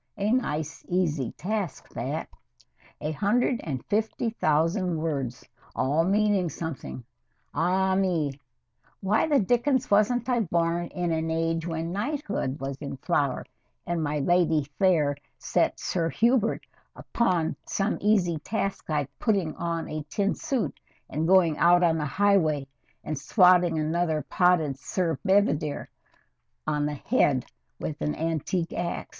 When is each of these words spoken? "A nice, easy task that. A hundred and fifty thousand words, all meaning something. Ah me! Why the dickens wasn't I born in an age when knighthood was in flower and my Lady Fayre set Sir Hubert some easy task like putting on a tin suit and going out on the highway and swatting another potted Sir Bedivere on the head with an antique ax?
"A 0.17 0.31
nice, 0.31 0.83
easy 0.87 1.31
task 1.33 1.89
that. 1.89 2.27
A 3.01 3.11
hundred 3.11 3.61
and 3.63 3.85
fifty 3.85 4.31
thousand 4.31 4.97
words, 4.97 5.47
all 5.75 6.03
meaning 6.05 6.49
something. 6.49 7.03
Ah 7.53 7.93
me! 7.93 8.41
Why 9.01 9.27
the 9.27 9.39
dickens 9.39 9.91
wasn't 9.91 10.27
I 10.27 10.39
born 10.39 10.87
in 10.87 11.11
an 11.11 11.29
age 11.29 11.67
when 11.67 11.91
knighthood 11.91 12.59
was 12.59 12.77
in 12.77 12.97
flower 12.97 13.45
and 13.85 14.03
my 14.03 14.17
Lady 14.17 14.63
Fayre 14.79 15.17
set 15.37 15.79
Sir 15.79 16.09
Hubert 16.09 16.65
some 17.67 17.99
easy 18.01 18.39
task 18.39 18.89
like 18.89 19.07
putting 19.19 19.55
on 19.55 19.87
a 19.87 20.01
tin 20.09 20.33
suit 20.33 20.79
and 21.11 21.27
going 21.27 21.59
out 21.59 21.83
on 21.83 21.99
the 21.99 22.05
highway 22.05 22.65
and 23.03 23.19
swatting 23.19 23.77
another 23.77 24.23
potted 24.27 24.79
Sir 24.79 25.19
Bedivere 25.23 25.89
on 26.65 26.87
the 26.87 26.95
head 26.95 27.45
with 27.79 28.01
an 28.01 28.15
antique 28.15 28.73
ax? 28.73 29.07